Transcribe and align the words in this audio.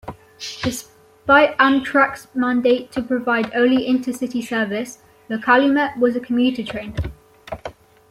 Despite 0.63 1.55
Amtrak's 1.59 2.25
mandate 2.33 2.91
to 2.93 3.03
provide 3.03 3.53
only 3.53 3.85
intercity 3.87 4.43
service, 4.43 4.97
the 5.27 5.37
"Calumet" 5.37 5.95
was 5.99 6.15
a 6.15 6.19
commuter 6.19 6.63
train. 6.63 6.95